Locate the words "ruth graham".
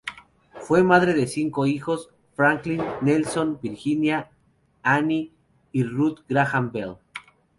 5.83-6.71